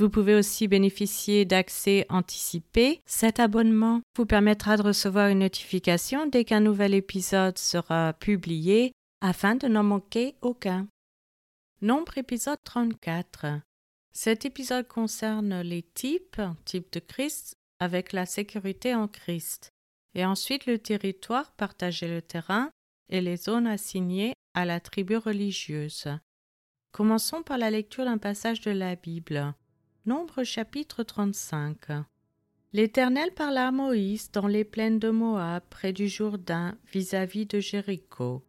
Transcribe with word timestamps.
Vous 0.00 0.08
pouvez 0.08 0.34
aussi 0.34 0.66
bénéficier 0.66 1.44
d'accès 1.44 2.06
anticipé. 2.08 3.02
Cet 3.04 3.38
abonnement 3.38 4.00
vous 4.16 4.24
permettra 4.24 4.78
de 4.78 4.82
recevoir 4.82 5.28
une 5.28 5.40
notification 5.40 6.26
dès 6.26 6.46
qu'un 6.46 6.60
nouvel 6.60 6.94
épisode 6.94 7.58
sera 7.58 8.14
publié 8.14 8.92
afin 9.20 9.56
de 9.56 9.68
n'en 9.68 9.82
manquer 9.82 10.36
aucun. 10.40 10.88
Nombre 11.82 12.16
épisode 12.16 12.56
34. 12.64 13.60
Cet 14.14 14.46
épisode 14.46 14.88
concerne 14.88 15.60
les 15.60 15.82
types, 15.82 16.40
type 16.64 16.90
de 16.94 17.00
Christ, 17.00 17.52
avec 17.78 18.14
la 18.14 18.24
sécurité 18.24 18.94
en 18.94 19.06
Christ, 19.06 19.68
et 20.14 20.24
ensuite 20.24 20.64
le 20.64 20.78
territoire, 20.78 21.52
partager 21.52 22.08
le 22.08 22.22
terrain, 22.22 22.70
et 23.10 23.20
les 23.20 23.36
zones 23.36 23.66
assignées 23.66 24.32
à 24.54 24.64
la 24.64 24.80
tribu 24.80 25.18
religieuse. 25.18 26.06
Commençons 26.90 27.42
par 27.42 27.58
la 27.58 27.70
lecture 27.70 28.06
d'un 28.06 28.16
passage 28.16 28.62
de 28.62 28.70
la 28.70 28.96
Bible. 28.96 29.54
Nombre 30.06 30.44
chapitre 30.44 31.02
35 31.02 31.76
L'Éternel 32.72 33.32
parla 33.36 33.68
à 33.68 33.70
Moïse 33.70 34.30
dans 34.32 34.46
les 34.46 34.64
plaines 34.64 34.98
de 34.98 35.10
Moab, 35.10 35.62
près 35.68 35.92
du 35.92 36.08
Jourdain, 36.08 36.78
vis-à-vis 36.90 37.44
de 37.44 37.60
Jéricho. 37.60 38.42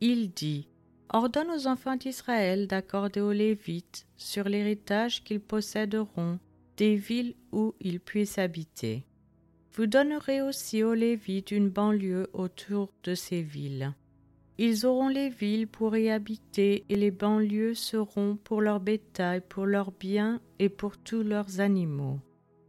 Il 0.00 0.30
dit 0.30 0.68
Ordonne 1.08 1.50
aux 1.50 1.66
enfants 1.66 1.96
d'Israël 1.96 2.68
d'accorder 2.68 3.20
aux 3.20 3.32
Lévites, 3.32 4.06
sur 4.16 4.48
l'héritage 4.48 5.24
qu'ils 5.24 5.40
posséderont, 5.40 6.38
des 6.76 6.94
villes 6.94 7.34
où 7.50 7.74
ils 7.80 7.98
puissent 7.98 8.38
habiter. 8.38 9.04
Vous 9.72 9.86
donnerez 9.86 10.42
aussi 10.42 10.84
aux 10.84 10.94
Lévites 10.94 11.50
une 11.50 11.70
banlieue 11.70 12.30
autour 12.32 12.92
de 13.02 13.16
ces 13.16 13.42
villes. 13.42 13.92
Ils 14.56 14.86
auront 14.86 15.08
les 15.08 15.30
villes 15.30 15.66
pour 15.66 15.96
y 15.96 16.10
habiter, 16.10 16.84
et 16.88 16.94
les 16.94 17.10
banlieues 17.10 17.74
seront 17.74 18.36
pour 18.36 18.60
leur 18.60 18.80
bétail, 18.80 19.42
pour 19.48 19.66
leurs 19.66 19.90
biens 19.90 20.40
et 20.58 20.68
pour 20.68 20.96
tous 20.96 21.22
leurs 21.22 21.60
animaux. 21.60 22.20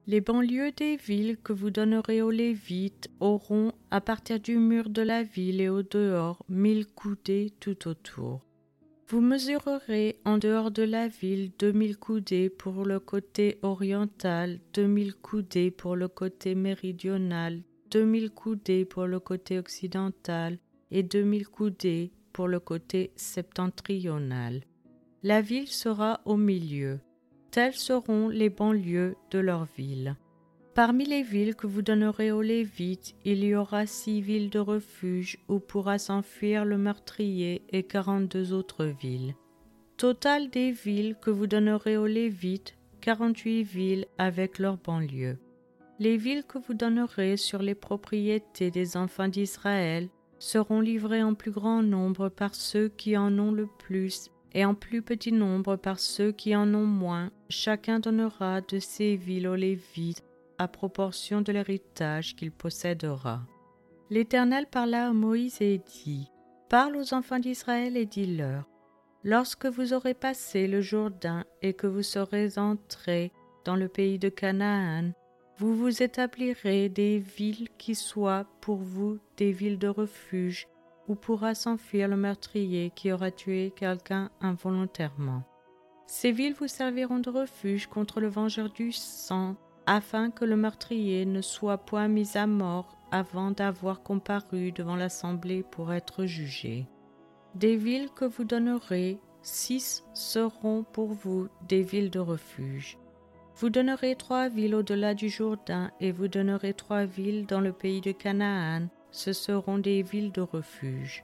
Les 0.07 0.21
banlieues 0.21 0.71
des 0.71 0.97
villes 0.97 1.37
que 1.43 1.53
vous 1.53 1.71
donnerez 1.71 2.21
aux 2.21 2.31
Lévites 2.31 3.09
auront, 3.19 3.71
à 3.89 4.01
partir 4.01 4.39
du 4.39 4.57
mur 4.57 4.89
de 4.89 5.01
la 5.01 5.23
ville 5.23 5.61
et 5.61 5.69
au 5.69 5.81
dehors, 5.81 6.43
mille 6.47 6.85
coudées 6.87 7.51
tout 7.59 7.87
autour. 7.87 8.45
Vous 9.07 9.21
mesurerez 9.21 10.19
en 10.25 10.39
dehors 10.39 10.71
de 10.71 10.81
la 10.81 11.07
ville 11.07 11.51
deux 11.59 11.71
mille 11.71 11.97
coudées 11.97 12.49
pour 12.49 12.85
le 12.85 12.99
côté 12.99 13.59
oriental, 13.61 14.59
deux 14.73 14.87
mille 14.87 15.13
coudées 15.13 15.69
pour 15.69 15.95
le 15.95 16.07
côté 16.07 16.55
méridional, 16.55 17.61
deux 17.91 18.05
mille 18.05 18.31
coudées 18.31 18.85
pour 18.85 19.05
le 19.05 19.19
côté 19.19 19.59
occidental, 19.59 20.57
et 20.91 21.03
deux 21.03 21.23
mille 21.23 21.47
coudées 21.47 22.11
pour 22.33 22.47
le 22.47 22.59
côté 22.59 23.11
septentrional. 23.15 24.63
La 25.23 25.41
ville 25.41 25.67
sera 25.67 26.21
au 26.25 26.37
milieu. 26.37 26.99
Telles 27.51 27.73
seront 27.73 28.27
les 28.27 28.49
banlieues 28.49 29.15
de 29.31 29.39
leur 29.39 29.65
ville. 29.77 30.15
Parmi 30.75 31.05
les 31.05 31.23
villes 31.23 31.55
que 31.55 31.67
vous 31.67 31.81
donnerez 31.81 32.33
aux 32.33 32.41
Lévites, 32.41 33.15
il 33.23 33.45
y 33.45 33.55
aura 33.55 33.85
six 33.85 34.19
villes 34.19 34.49
de 34.49 34.59
refuge 34.59 35.37
où 35.47 35.59
pourra 35.59 35.97
s'enfuir 35.97 36.65
le 36.65 36.77
meurtrier 36.77 37.61
et 37.69 37.83
quarante-deux 37.83 38.51
autres 38.51 38.83
villes. 38.83 39.35
Total 39.95 40.49
des 40.49 40.71
villes 40.71 41.15
que 41.21 41.29
vous 41.29 41.47
donnerez 41.47 41.95
aux 41.95 42.07
Lévites, 42.07 42.75
quarante-huit 42.99 43.63
villes 43.63 44.05
avec 44.17 44.59
leurs 44.59 44.77
banlieues. 44.77 45.37
Les 45.99 46.17
villes 46.17 46.43
que 46.43 46.57
vous 46.57 46.73
donnerez 46.73 47.37
sur 47.37 47.61
les 47.61 47.75
propriétés 47.75 48.69
des 48.69 48.97
enfants 48.97 49.29
d'Israël 49.29 50.09
seront 50.39 50.81
livrés 50.81 51.23
en 51.23 51.33
plus 51.33 51.51
grand 51.51 51.81
nombre 51.81 52.29
par 52.29 52.55
ceux 52.55 52.89
qui 52.89 53.17
en 53.17 53.37
ont 53.39 53.51
le 53.51 53.67
plus, 53.79 54.29
et 54.53 54.65
en 54.65 54.73
plus 54.73 55.01
petit 55.01 55.31
nombre 55.31 55.75
par 55.75 55.99
ceux 55.99 56.31
qui 56.31 56.55
en 56.55 56.73
ont 56.73 56.85
moins. 56.85 57.31
Chacun 57.49 57.99
donnera 57.99 58.61
de 58.61 58.79
ces 58.79 59.15
villes 59.15 59.47
aux 59.47 59.55
Lévites 59.55 60.23
à 60.57 60.67
proportion 60.67 61.41
de 61.41 61.51
l'héritage 61.51 62.35
qu'il 62.35 62.51
possédera. 62.51 63.41
L'Éternel 64.09 64.67
parla 64.67 65.07
à 65.07 65.13
Moïse 65.13 65.61
et 65.61 65.79
dit 65.79 66.29
Parle 66.69 66.95
aux 66.95 67.13
enfants 67.13 67.39
d'Israël 67.39 67.97
et 67.97 68.05
dis-leur 68.05 68.65
Lorsque 69.23 69.65
vous 69.65 69.93
aurez 69.93 70.13
passé 70.13 70.67
le 70.67 70.81
Jourdain 70.81 71.43
et 71.63 71.73
que 71.73 71.87
vous 71.87 72.03
serez 72.03 72.57
entrés 72.57 73.31
dans 73.65 73.75
le 73.75 73.87
pays 73.87 74.19
de 74.19 74.29
Canaan, 74.29 75.11
vous 75.57 75.73
vous 75.73 76.03
établirez 76.03 76.89
des 76.89 77.17
villes 77.17 77.69
qui 77.77 77.95
soient 77.95 78.45
pour 78.59 78.77
vous 78.77 79.19
des 79.37 79.53
villes 79.53 79.79
de 79.79 79.87
refuge, 79.87 80.67
où 81.07 81.15
pourra 81.15 81.55
s'enfuir 81.55 82.09
le 82.09 82.17
meurtrier 82.17 82.91
qui 82.93 83.11
aura 83.11 83.31
tué 83.31 83.71
quelqu'un 83.73 84.29
involontairement. 84.41 85.43
Ces 86.07 86.31
villes 86.31 86.55
vous 86.59 86.67
serviront 86.67 87.19
de 87.19 87.29
refuge 87.29 87.87
contre 87.87 88.19
le 88.19 88.27
vengeur 88.27 88.69
du 88.69 88.91
sang, 88.91 89.55
afin 89.85 90.29
que 90.29 90.43
le 90.45 90.57
meurtrier 90.57 91.25
ne 91.25 91.41
soit 91.41 91.77
point 91.77 92.07
mis 92.07 92.37
à 92.37 92.47
mort 92.47 92.97
avant 93.11 93.51
d'avoir 93.51 94.03
comparu 94.03 94.71
devant 94.73 94.95
l'assemblée 94.95 95.63
pour 95.63 95.93
être 95.93 96.25
jugé. 96.25 96.85
Des 97.53 97.77
villes 97.77 98.09
que 98.13 98.25
vous 98.25 98.43
donnerez, 98.43 99.19
six 99.41 100.03
seront 100.13 100.83
pour 100.83 101.13
vous 101.13 101.47
des 101.69 101.81
villes 101.81 102.09
de 102.09 102.19
refuge. 102.19 102.97
Vous 103.57 103.69
donnerez 103.69 104.15
trois 104.15 104.49
villes 104.49 104.75
au-delà 104.75 105.13
du 105.13 105.29
Jourdain, 105.29 105.89
et 106.01 106.11
vous 106.11 106.27
donnerez 106.27 106.73
trois 106.73 107.05
villes 107.05 107.45
dans 107.45 107.61
le 107.61 107.71
pays 107.71 108.01
de 108.01 108.11
Canaan, 108.11 108.87
ce 109.11 109.31
seront 109.31 109.77
des 109.77 110.03
villes 110.03 110.33
de 110.33 110.41
refuge. 110.41 111.23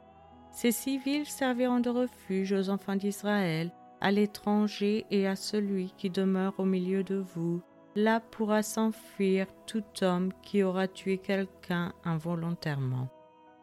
Ces 0.54 0.72
six 0.72 0.98
villes 0.98 1.26
serviront 1.26 1.82
de 1.82 1.90
refuge 1.90 2.54
aux 2.54 2.70
enfants 2.70 2.96
d'Israël, 2.96 3.70
à 4.00 4.12
l'étranger 4.12 5.06
et 5.12 5.28
à 5.28 5.36
celui 5.36 5.94
qui 5.98 6.10
demeure 6.10 6.54
au 6.58 6.64
milieu 6.66 7.04
de 7.04 7.16
vous. 7.16 7.62
Là 7.96 8.22
pourra 8.22 8.64
s'enfuir 8.64 9.48
tout 9.68 9.84
homme 10.02 10.32
qui 10.42 10.64
aura 10.64 10.88
tué 10.88 11.18
quelqu'un 11.18 11.92
involontairement. 12.06 13.10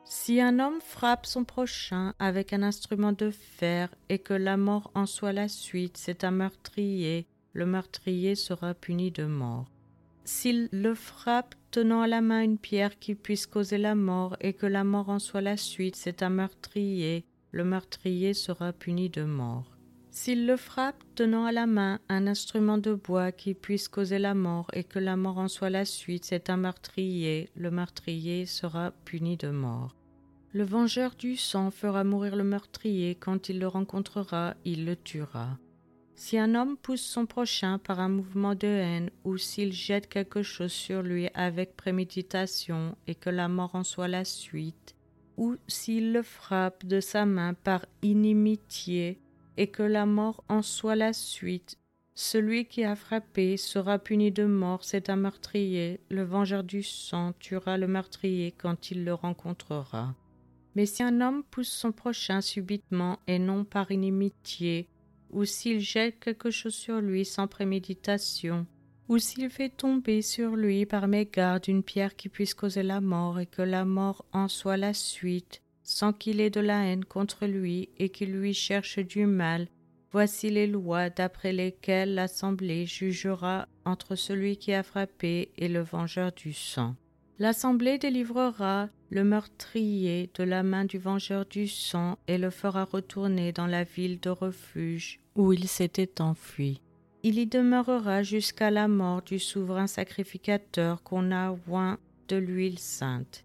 Si 0.04 0.40
un 0.42 0.58
homme 0.58 0.80
frappe 0.80 1.24
son 1.24 1.44
prochain 1.44 2.14
avec 2.18 2.52
un 2.52 2.62
instrument 2.62 3.12
de 3.12 3.30
fer 3.30 3.88
et 4.10 4.18
que 4.18 4.34
la 4.34 4.58
mort 4.58 4.90
en 4.94 5.06
soit 5.06 5.32
la 5.32 5.48
suite, 5.48 5.96
c'est 5.96 6.24
un 6.24 6.30
meurtrier, 6.30 7.26
le 7.58 7.66
meurtrier 7.66 8.36
sera 8.36 8.72
puni 8.72 9.10
de 9.10 9.24
mort. 9.24 9.66
S'il 10.24 10.68
le 10.70 10.94
frappe 10.94 11.56
tenant 11.72 12.02
à 12.02 12.06
la 12.06 12.20
main 12.20 12.42
une 12.42 12.56
pierre 12.56 13.00
qui 13.00 13.16
puisse 13.16 13.48
causer 13.48 13.78
la 13.78 13.96
mort 13.96 14.36
et 14.40 14.52
que 14.52 14.66
la 14.66 14.84
mort 14.84 15.08
en 15.08 15.18
soit 15.18 15.40
la 15.40 15.56
suite, 15.56 15.96
c'est 15.96 16.22
un 16.22 16.28
meurtrier, 16.28 17.24
le 17.50 17.64
meurtrier 17.64 18.32
sera 18.32 18.72
puni 18.72 19.08
de 19.08 19.24
mort. 19.24 19.76
S'il 20.12 20.46
le 20.46 20.56
frappe 20.56 21.02
tenant 21.16 21.46
à 21.46 21.52
la 21.52 21.66
main 21.66 21.98
un 22.08 22.28
instrument 22.28 22.78
de 22.78 22.94
bois 22.94 23.32
qui 23.32 23.54
puisse 23.54 23.88
causer 23.88 24.20
la 24.20 24.34
mort 24.34 24.68
et 24.72 24.84
que 24.84 25.00
la 25.00 25.16
mort 25.16 25.38
en 25.38 25.48
soit 25.48 25.68
la 25.68 25.84
suite, 25.84 26.26
c'est 26.26 26.50
un 26.50 26.58
meurtrier, 26.58 27.50
le 27.56 27.72
meurtrier 27.72 28.46
sera 28.46 28.92
puni 29.04 29.36
de 29.36 29.50
mort. 29.50 29.96
Le 30.52 30.62
vengeur 30.62 31.16
du 31.16 31.34
sang 31.34 31.72
fera 31.72 32.04
mourir 32.04 32.36
le 32.36 32.44
meurtrier, 32.44 33.16
quand 33.16 33.48
il 33.48 33.58
le 33.58 33.66
rencontrera, 33.66 34.54
il 34.64 34.84
le 34.84 34.94
tuera. 34.94 35.58
Si 36.20 36.36
un 36.36 36.56
homme 36.56 36.76
pousse 36.76 37.00
son 37.00 37.26
prochain 37.26 37.78
par 37.78 38.00
un 38.00 38.08
mouvement 38.08 38.56
de 38.56 38.66
haine 38.66 39.10
ou 39.22 39.36
s'il 39.36 39.72
jette 39.72 40.08
quelque 40.08 40.42
chose 40.42 40.72
sur 40.72 41.00
lui 41.00 41.28
avec 41.32 41.76
préméditation 41.76 42.96
et 43.06 43.14
que 43.14 43.30
la 43.30 43.46
mort 43.46 43.76
en 43.76 43.84
soit 43.84 44.08
la 44.08 44.24
suite, 44.24 44.96
ou 45.36 45.54
s'il 45.68 46.12
le 46.12 46.24
frappe 46.24 46.84
de 46.84 46.98
sa 46.98 47.24
main 47.24 47.54
par 47.54 47.86
inimitié 48.02 49.20
et 49.56 49.68
que 49.68 49.84
la 49.84 50.06
mort 50.06 50.42
en 50.48 50.60
soit 50.60 50.96
la 50.96 51.12
suite, 51.12 51.78
celui 52.16 52.66
qui 52.66 52.82
a 52.82 52.96
frappé 52.96 53.56
sera 53.56 54.00
puni 54.00 54.32
de 54.32 54.44
mort, 54.44 54.82
c'est 54.82 55.10
un 55.10 55.16
meurtrier, 55.16 56.00
le 56.10 56.24
vengeur 56.24 56.64
du 56.64 56.82
sang 56.82 57.32
tuera 57.38 57.78
le 57.78 57.86
meurtrier 57.86 58.50
quand 58.50 58.90
il 58.90 59.04
le 59.04 59.14
rencontrera. 59.14 60.16
Mais 60.74 60.84
si 60.84 61.04
un 61.04 61.20
homme 61.20 61.44
pousse 61.44 61.70
son 61.70 61.92
prochain 61.92 62.40
subitement 62.40 63.20
et 63.28 63.38
non 63.38 63.64
par 63.64 63.92
inimitié, 63.92 64.88
ou 65.30 65.44
s'il 65.44 65.80
jette 65.80 66.20
quelque 66.20 66.50
chose 66.50 66.74
sur 66.74 67.00
lui 67.00 67.24
sans 67.24 67.46
préméditation, 67.46 68.66
ou 69.08 69.18
s'il 69.18 69.50
fait 69.50 69.70
tomber 69.70 70.22
sur 70.22 70.56
lui 70.56 70.86
par 70.86 71.08
mégarde 71.08 71.68
une 71.68 71.82
pierre 71.82 72.16
qui 72.16 72.28
puisse 72.28 72.54
causer 72.54 72.82
la 72.82 73.00
mort 73.00 73.40
et 73.40 73.46
que 73.46 73.62
la 73.62 73.84
mort 73.84 74.24
en 74.32 74.48
soit 74.48 74.76
la 74.76 74.94
suite, 74.94 75.62
sans 75.82 76.12
qu'il 76.12 76.40
ait 76.40 76.50
de 76.50 76.60
la 76.60 76.84
haine 76.84 77.04
contre 77.04 77.46
lui 77.46 77.88
et 77.98 78.10
qu'il 78.10 78.32
lui 78.32 78.52
cherche 78.52 78.98
du 78.98 79.24
mal, 79.24 79.68
voici 80.12 80.50
les 80.50 80.66
lois 80.66 81.08
d'après 81.10 81.52
lesquelles 81.52 82.14
l'Assemblée 82.14 82.86
jugera 82.86 83.66
entre 83.84 84.14
celui 84.14 84.56
qui 84.56 84.72
a 84.74 84.82
frappé 84.82 85.50
et 85.56 85.68
le 85.68 85.80
vengeur 85.80 86.32
du 86.32 86.52
sang. 86.52 86.94
L'assemblée 87.38 87.98
délivrera 87.98 88.88
le 89.10 89.24
meurtrier 89.24 90.30
de 90.34 90.44
la 90.44 90.62
main 90.62 90.84
du 90.84 90.98
vengeur 90.98 91.46
du 91.46 91.66
sang 91.66 92.18
et 92.26 92.38
le 92.38 92.50
fera 92.50 92.84
retourner 92.84 93.52
dans 93.52 93.66
la 93.66 93.84
ville 93.84 94.20
de 94.20 94.30
refuge 94.30 95.20
où 95.34 95.52
il 95.52 95.66
s'était 95.66 96.20
enfui. 96.20 96.82
Il 97.22 97.38
y 97.38 97.46
demeurera 97.46 98.22
jusqu'à 98.22 98.70
la 98.70 98.86
mort 98.86 99.22
du 99.22 99.38
souverain 99.38 99.86
sacrificateur 99.86 101.02
qu'on 101.02 101.32
a 101.32 101.56
oint 101.68 101.98
de 102.28 102.36
l'huile 102.36 102.78
sainte. 102.78 103.44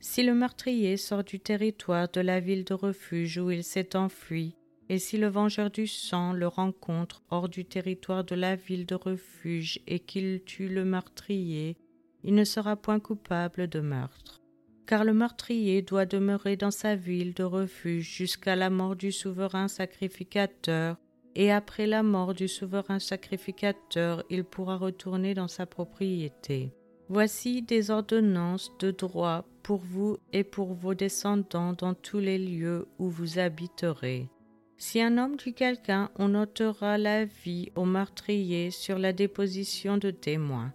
Si 0.00 0.22
le 0.22 0.34
meurtrier 0.34 0.96
sort 0.96 1.24
du 1.24 1.40
territoire 1.40 2.08
de 2.10 2.20
la 2.20 2.40
ville 2.40 2.64
de 2.64 2.74
refuge 2.74 3.38
où 3.38 3.50
il 3.50 3.64
s'est 3.64 3.96
enfui, 3.96 4.56
et 4.90 4.98
si 4.98 5.16
le 5.16 5.28
vengeur 5.28 5.70
du 5.70 5.86
sang 5.86 6.34
le 6.34 6.46
rencontre 6.46 7.22
hors 7.30 7.48
du 7.48 7.64
territoire 7.64 8.24
de 8.24 8.34
la 8.34 8.56
ville 8.56 8.84
de 8.84 8.94
refuge 8.94 9.80
et 9.86 10.00
qu'il 10.00 10.42
tue 10.44 10.68
le 10.68 10.84
meurtrier, 10.84 11.78
il 12.22 12.34
ne 12.34 12.44
sera 12.44 12.76
point 12.76 13.00
coupable 13.00 13.68
de 13.68 13.80
meurtre. 13.80 14.43
Car 14.86 15.04
le 15.04 15.14
meurtrier 15.14 15.82
doit 15.82 16.06
demeurer 16.06 16.56
dans 16.56 16.70
sa 16.70 16.94
ville 16.94 17.32
de 17.32 17.42
refuge 17.42 18.10
jusqu'à 18.16 18.54
la 18.54 18.70
mort 18.70 18.96
du 18.96 19.12
souverain 19.12 19.68
sacrificateur, 19.68 20.96
et 21.34 21.50
après 21.50 21.86
la 21.86 22.02
mort 22.02 22.34
du 22.34 22.48
souverain 22.48 22.98
sacrificateur, 22.98 24.22
il 24.30 24.44
pourra 24.44 24.76
retourner 24.76 25.34
dans 25.34 25.48
sa 25.48 25.66
propriété. 25.66 26.72
Voici 27.08 27.62
des 27.62 27.90
ordonnances 27.90 28.70
de 28.78 28.90
droit 28.90 29.44
pour 29.62 29.80
vous 29.80 30.18
et 30.32 30.44
pour 30.44 30.74
vos 30.74 30.94
descendants 30.94 31.72
dans 31.72 31.94
tous 31.94 32.18
les 32.18 32.38
lieux 32.38 32.86
où 32.98 33.08
vous 33.08 33.38
habiterez. 33.38 34.28
Si 34.76 35.00
un 35.00 35.18
homme 35.18 35.36
tue 35.36 35.52
quelqu'un, 35.52 36.10
on 36.16 36.28
notera 36.28 36.98
la 36.98 37.24
vie 37.24 37.70
au 37.74 37.84
meurtrier 37.84 38.70
sur 38.70 38.98
la 38.98 39.12
déposition 39.12 39.96
de 39.96 40.10
témoins. 40.10 40.72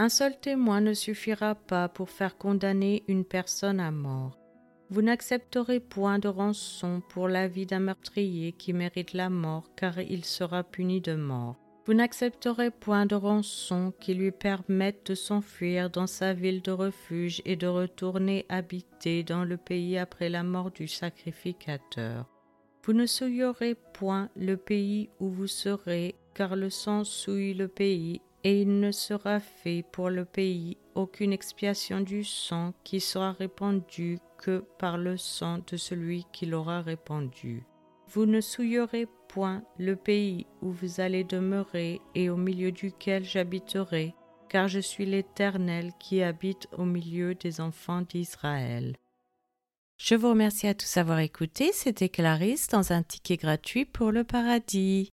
Un 0.00 0.08
seul 0.08 0.38
témoin 0.38 0.80
ne 0.80 0.94
suffira 0.94 1.56
pas 1.56 1.88
pour 1.88 2.08
faire 2.08 2.38
condamner 2.38 3.02
une 3.08 3.24
personne 3.24 3.80
à 3.80 3.90
mort. 3.90 4.38
Vous 4.90 5.02
n'accepterez 5.02 5.80
point 5.80 6.20
de 6.20 6.28
rançon 6.28 7.02
pour 7.08 7.26
la 7.26 7.48
vie 7.48 7.66
d'un 7.66 7.80
meurtrier 7.80 8.52
qui 8.52 8.72
mérite 8.72 9.12
la 9.12 9.28
mort, 9.28 9.74
car 9.74 9.98
il 9.98 10.24
sera 10.24 10.62
puni 10.62 11.00
de 11.00 11.16
mort. 11.16 11.56
Vous 11.84 11.94
n'accepterez 11.94 12.70
point 12.70 13.06
de 13.06 13.16
rançon 13.16 13.92
qui 13.98 14.14
lui 14.14 14.30
permette 14.30 15.10
de 15.10 15.16
s'enfuir 15.16 15.90
dans 15.90 16.06
sa 16.06 16.32
ville 16.32 16.62
de 16.62 16.70
refuge 16.70 17.42
et 17.44 17.56
de 17.56 17.66
retourner 17.66 18.46
habiter 18.48 19.24
dans 19.24 19.42
le 19.42 19.56
pays 19.56 19.98
après 19.98 20.28
la 20.28 20.44
mort 20.44 20.70
du 20.70 20.86
sacrificateur. 20.86 22.24
Vous 22.84 22.92
ne 22.92 23.04
souillerez 23.04 23.74
point 23.94 24.28
le 24.36 24.56
pays 24.56 25.10
où 25.18 25.28
vous 25.28 25.48
serez, 25.48 26.14
car 26.34 26.54
le 26.54 26.70
sang 26.70 27.02
souille 27.02 27.54
le 27.54 27.66
pays, 27.66 28.20
et 28.44 28.62
il 28.62 28.80
ne 28.80 28.92
sera 28.92 29.40
fait 29.40 29.84
pour 29.92 30.10
le 30.10 30.24
pays 30.24 30.76
aucune 30.94 31.32
expiation 31.32 32.00
du 32.00 32.24
sang 32.24 32.72
qui 32.84 33.00
sera 33.00 33.32
répandu 33.32 34.18
que 34.38 34.64
par 34.78 34.98
le 34.98 35.16
sang 35.16 35.58
de 35.66 35.76
celui 35.76 36.24
qui 36.32 36.46
l'aura 36.46 36.80
répandu. 36.80 37.64
Vous 38.08 38.26
ne 38.26 38.40
souillerez 38.40 39.06
point 39.28 39.62
le 39.78 39.96
pays 39.96 40.46
où 40.62 40.70
vous 40.70 41.00
allez 41.00 41.24
demeurer 41.24 42.00
et 42.14 42.30
au 42.30 42.36
milieu 42.36 42.72
duquel 42.72 43.24
j'habiterai, 43.24 44.14
car 44.48 44.68
je 44.68 44.80
suis 44.80 45.04
l'Éternel 45.04 45.92
qui 46.00 46.22
habite 46.22 46.68
au 46.76 46.84
milieu 46.84 47.34
des 47.34 47.60
enfants 47.60 48.02
d'Israël. 48.02 48.96
Je 49.98 50.14
vous 50.14 50.30
remercie 50.30 50.68
à 50.68 50.74
tous 50.74 50.94
d'avoir 50.94 51.18
écouté. 51.18 51.72
C'était 51.72 52.08
Clarisse 52.08 52.68
dans 52.68 52.92
un 52.92 53.02
ticket 53.02 53.36
gratuit 53.36 53.84
pour 53.84 54.12
le 54.12 54.24
paradis. 54.24 55.10